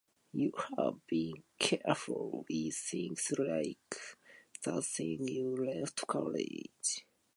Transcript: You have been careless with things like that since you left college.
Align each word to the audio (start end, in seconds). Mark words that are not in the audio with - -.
You 0.31 0.51
have 0.79 1.05
been 1.05 1.43
careless 1.59 2.07
with 2.07 2.75
things 2.75 3.31
like 3.37 4.17
that 4.63 4.83
since 4.83 5.29
you 5.29 5.55
left 5.55 6.07
college. 6.07 7.05